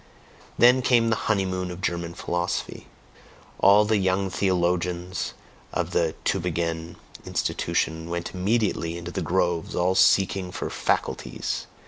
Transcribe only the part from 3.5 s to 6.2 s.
All the young theologians of the